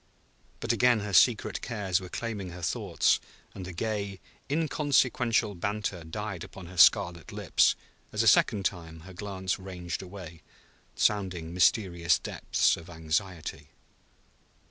But 0.61 0.73
again 0.73 1.01
her 1.01 1.13
secret 1.13 1.61
cares 1.61 1.99
were 2.01 2.09
claiming 2.09 2.49
her 2.49 2.63
thoughts, 2.63 3.19
and 3.53 3.65
the 3.65 3.71
gay, 3.71 4.19
inconsequential 4.49 5.53
banter 5.53 6.03
died 6.03 6.43
upon 6.43 6.65
her 6.65 6.77
scarlet 6.77 7.31
lips 7.31 7.75
as 8.11 8.23
a 8.23 8.27
second 8.27 8.65
time 8.65 9.01
her 9.01 9.13
glance 9.13 9.59
ranged 9.59 10.01
away, 10.01 10.41
sounding 10.95 11.53
mysterious 11.53 12.17
depths 12.17 12.75
of 12.77 12.89
anxiety. 12.89 13.67